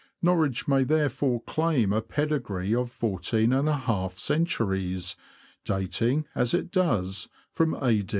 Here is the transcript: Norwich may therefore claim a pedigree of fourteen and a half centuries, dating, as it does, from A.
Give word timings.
Norwich 0.19 0.67
may 0.67 0.83
therefore 0.83 1.43
claim 1.43 1.93
a 1.93 2.01
pedigree 2.01 2.73
of 2.73 2.89
fourteen 2.89 3.53
and 3.53 3.69
a 3.69 3.77
half 3.77 4.17
centuries, 4.17 5.15
dating, 5.63 6.25
as 6.33 6.55
it 6.55 6.71
does, 6.71 7.29
from 7.51 7.75
A. 7.75 8.01